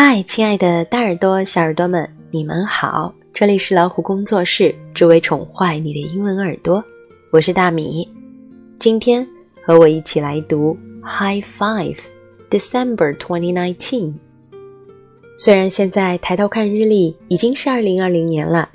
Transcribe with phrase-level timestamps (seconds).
[0.00, 3.12] 嗨，亲爱的大耳朵、小耳朵们，你们好！
[3.32, 6.84] 这里是老虎工作室，只为宠坏你的英文耳朵。
[7.32, 8.08] 我是大米，
[8.78, 9.26] 今天
[9.60, 11.96] 和我一起来读《High Five》
[12.48, 14.12] December 2019。
[15.36, 18.70] 虽然现在抬头看日历已经是二零二零年了，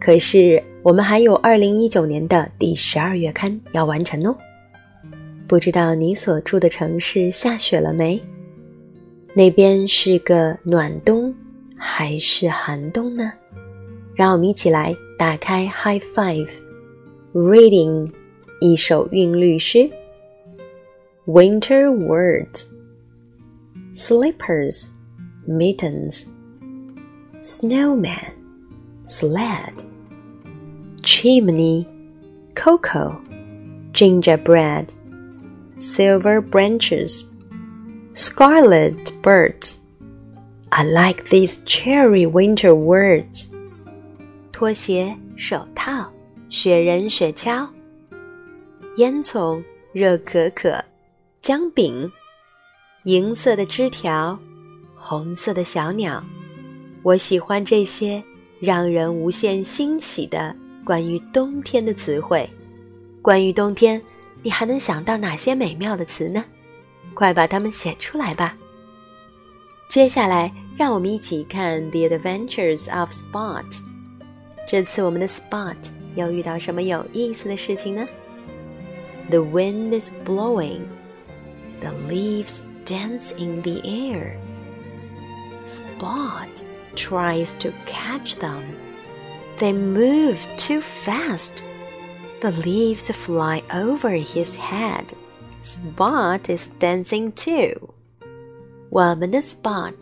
[0.00, 4.36] 可是我们还有二零一九年的第十二月刊要完成哦。
[5.46, 8.20] 不知道你所住的城市下雪了没？
[9.35, 11.33] 那边是个暖冬
[11.77, 13.31] 还是寒冬呢？
[14.13, 16.49] 让我们一起来打开 High Five
[17.33, 18.11] Reading
[18.59, 19.89] 一首韵律诗。
[21.25, 22.65] Winter words
[23.95, 24.87] slippers,
[25.47, 26.25] mittens,
[27.41, 28.33] snowman,
[29.07, 29.83] sled,
[31.03, 31.85] chimney,
[32.55, 33.15] cocoa,
[33.93, 34.87] gingerbread,
[35.77, 37.23] silver branches
[38.13, 39.78] scarlet birds.
[40.70, 43.48] I like these cherry winter words.
[44.52, 46.12] 拖鞋、手套、
[46.48, 47.68] 雪人、雪橇、
[48.98, 49.60] 烟囱、
[49.92, 50.82] 热可可、
[51.42, 52.10] 姜饼、
[53.04, 54.38] 银色的枝条、
[54.94, 56.22] 红色的小鸟。
[57.02, 58.22] 我喜欢这些
[58.60, 62.48] 让人无限欣喜的关于冬天的词汇。
[63.20, 64.00] 关于冬天，
[64.42, 66.44] 你还能想到哪些美妙的词呢？
[67.12, 68.56] 快把它们写出来吧！
[69.87, 73.65] 接下来，让我们一起看《The Adventures of Spot》。
[74.67, 75.75] 这次我们的 Spot
[76.15, 78.07] 又遇到什么有意思的事情呢？
[79.29, 80.81] The wind is blowing,
[81.79, 84.37] the leaves dance in the air.
[85.65, 86.47] Spot
[86.95, 88.61] tries to catch them.
[89.59, 91.63] They move too fast.
[92.39, 95.13] The leaves fly over his head.
[95.61, 97.93] Spot is dancing too。
[98.90, 99.94] 我们的 Spot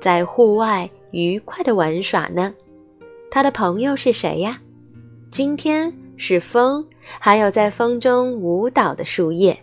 [0.00, 2.54] 在户外愉快的玩耍呢。
[3.30, 4.60] 他的朋友是谁呀？
[5.30, 6.86] 今天是风，
[7.18, 9.58] 还有在风中舞蹈的树叶。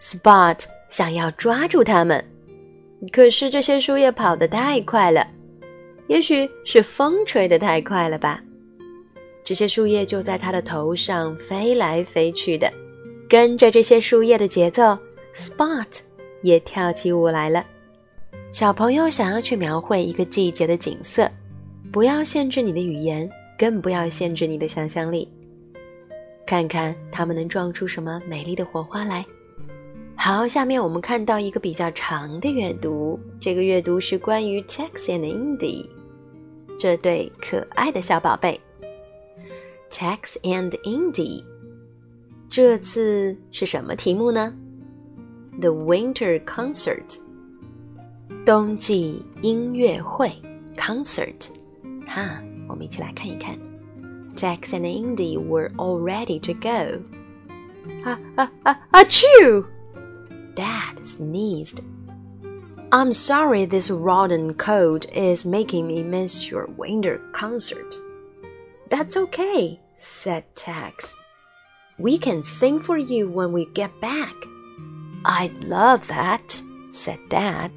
[0.00, 2.24] Spot 想要抓住它们，
[3.10, 5.26] 可是这些树叶跑得太快了，
[6.08, 8.42] 也许是风吹得太快了吧。
[9.44, 12.70] 这些树叶就在他的头上飞来飞去的。
[13.28, 14.98] 跟着这些树叶的节奏
[15.34, 15.86] ，Spot
[16.42, 17.64] 也跳起舞来了。
[18.50, 21.30] 小朋友想要去描绘一个季节的景色，
[21.90, 25.26] 不要限制你的语言，更不要限制你的想象力。
[26.46, 29.24] 看看他们能撞出什么美丽的火花来。
[30.14, 35.88] 好，下面我们看到一个比较长的阅读，这个阅读是关于 Tex and Indy
[36.78, 38.60] 这对可爱的小宝贝。
[39.90, 41.42] Tex and Indy。
[42.50, 44.54] 这次是什么题目呢
[45.61, 47.17] ？The Winter Concert，
[48.45, 50.31] 冬季音乐会
[50.75, 51.49] concert。
[52.05, 53.57] 哈，我们一起来看一看。
[54.35, 57.01] Tex and Indy were all ready to go.
[58.03, 58.79] 啊啊啊！
[58.91, 59.65] Achoo!
[60.55, 61.81] Dad sneezed.
[62.89, 67.95] I'm sorry this rotten cold is making me miss your winter concert.
[68.89, 71.15] That's okay, said Tex.
[71.99, 74.35] We can sing for you when we get back.
[75.24, 76.60] I'd love that,
[76.90, 77.72] said Dad.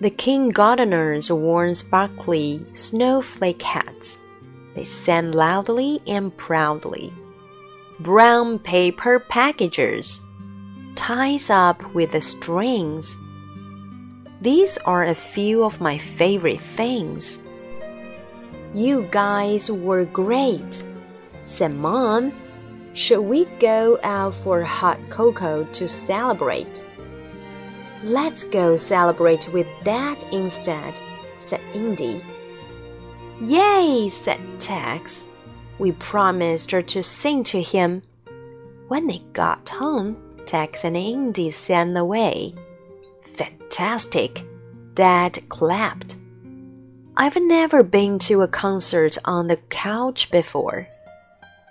[0.00, 4.18] The king gardeners wore sparkly snowflake hats.
[4.74, 7.12] They sang loudly and proudly.
[8.00, 10.20] Brown paper packages,
[10.94, 13.16] ties up with the strings.
[14.42, 17.38] These are a few of my favorite things.
[18.74, 20.84] You guys were great,
[21.44, 22.32] said Mom
[22.96, 26.82] should we go out for hot cocoa to celebrate?
[28.02, 30.98] Let's go celebrate with Dad instead,
[31.38, 32.24] said Indy.
[33.42, 35.28] Yay, said Tex.
[35.78, 38.00] We promised her to sing to him.
[38.88, 42.54] When they got home, Tex and Indy sang away.
[43.22, 44.42] Fantastic!
[44.94, 46.16] Dad clapped.
[47.14, 50.88] I've never been to a concert on the couch before.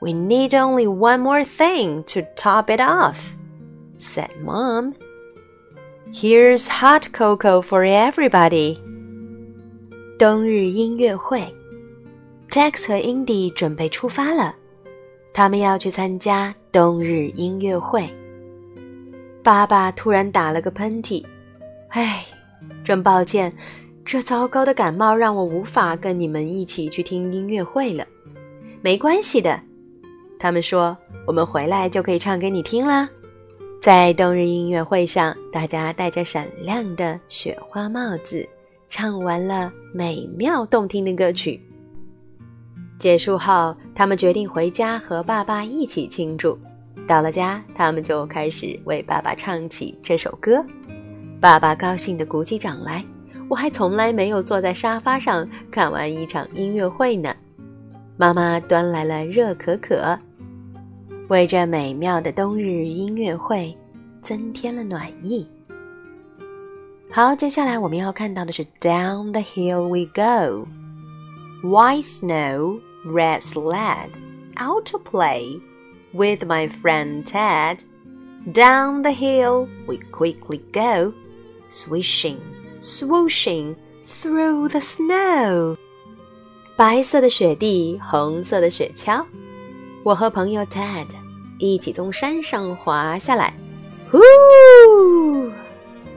[0.02, 3.36] We need only one more thing to top it off,
[3.98, 4.94] said Mom.
[6.14, 8.78] Here's hot cocoa for everybody.
[10.20, 11.42] 冬日音乐会
[12.50, 14.56] ，Tex 和 Indy 准备出发了，
[15.34, 18.08] 他们要去参加冬日音乐会。
[19.44, 21.24] 爸爸突然打了个喷嚏，
[21.90, 22.26] 唉，
[22.84, 23.52] 真抱歉，
[24.04, 28.06] 这糟糕的感冒让我无法跟你们一起去听音乐会了。
[28.82, 29.60] 没关系的。
[30.40, 33.10] 他们说：“我们回来就可以唱给你听啦。”
[33.82, 38.48] 在冬日音乐会上，大家戴着闪亮的雪花帽子，
[38.90, 41.62] 唱完了美妙动听的歌曲。
[42.98, 46.58] 结束后，他们决定回家和爸爸一起庆祝。
[47.08, 50.66] 到了家，他们就开始为爸爸唱起这首歌。
[51.40, 53.06] 爸爸高兴地鼓起掌来。
[53.48, 57.36] 我还从来没有坐在沙发上看完一场音乐会呢。
[58.18, 60.18] 妈妈端来了热可可，
[61.28, 63.78] 为这美妙的冬日音乐会
[64.22, 65.46] 增添了暖意。
[67.12, 70.66] 好，接下来我们要看到的是 Down the hill we go,
[71.62, 74.12] white snow, red sled,
[74.58, 75.60] out to play
[76.14, 77.80] with my friend Ted.
[78.54, 81.14] Down the hill we quickly go,
[81.70, 82.38] swishing,
[82.80, 83.76] swooshing
[84.06, 85.76] through the snow.
[86.78, 89.24] 白色的雪地，红色的雪橇，
[90.04, 91.08] 我和朋友 Ted
[91.58, 93.54] 一起从山上滑下来，
[94.12, 94.20] 呼，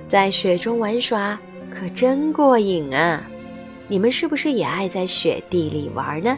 [0.09, 1.39] 在雪中玩耍
[1.71, 3.25] 可真过瘾啊！
[3.87, 6.37] 你们是不是也爱在雪地里玩呢？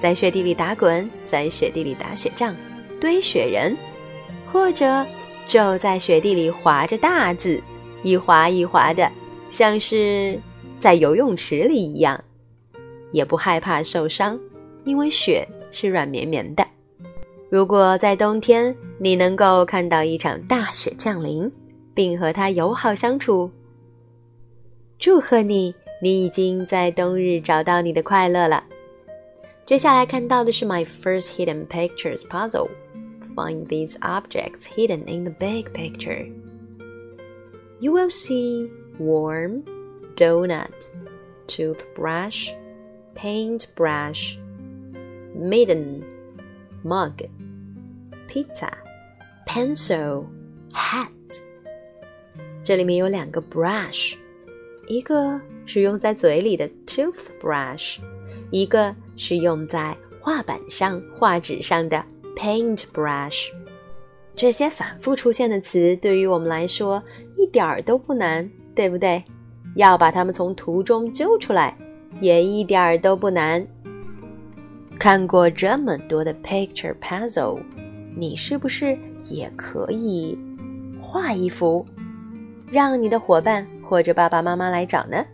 [0.00, 2.56] 在雪地里打滚，在雪地里打雪仗，
[3.00, 3.76] 堆雪人，
[4.50, 5.06] 或者
[5.46, 7.62] 就在雪地里滑着大字，
[8.02, 9.08] 一滑一滑的，
[9.48, 10.40] 像是
[10.80, 12.20] 在游泳池里一样。
[13.11, 14.39] 也不害怕受伤，
[14.83, 16.65] 因为雪是软绵绵的。
[17.49, 21.51] 如果在冬天你能够看到一场大雪降临，
[21.93, 23.49] 并和它友好相处，
[24.99, 28.63] 祝贺你，你已经在冬日找到你的快乐了。
[29.65, 36.25] 接下来看到的是 My First Hidden Pictures Puzzle。Find these objects hidden in the big picture.
[37.81, 39.63] You will see worm,
[40.15, 40.69] donut,
[41.45, 42.51] toothbrush
[43.14, 44.36] paintbrush,
[45.34, 46.02] mitten,
[46.82, 47.28] mug,
[48.28, 48.70] pizza,
[49.46, 50.24] pencil,
[50.72, 51.08] hat。
[52.62, 54.14] 这里面有两个 brush，
[54.86, 57.98] 一个是用在嘴里的 toothbrush，
[58.50, 62.04] 一个是用在画板上、画纸上的
[62.36, 63.48] paintbrush。
[64.34, 67.02] 这些反复出现的词对于我们来说
[67.36, 69.22] 一点儿都不难，对不对？
[69.76, 71.76] 要把它们从图中揪出来。
[72.20, 73.66] 也一点儿都不难。
[74.98, 77.58] 看过这么多的 picture puzzle，
[78.14, 80.38] 你是不是也可以
[81.00, 81.84] 画一幅，
[82.70, 85.24] 让你的伙伴或者爸爸妈妈来找呢？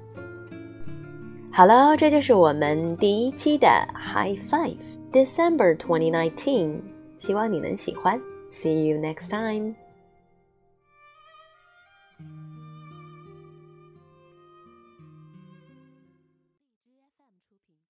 [1.50, 4.76] 好了，这就是我们第一期的 High Five
[5.10, 6.80] December 2019，
[7.18, 8.20] 希望你能喜欢。
[8.50, 9.85] See you next time.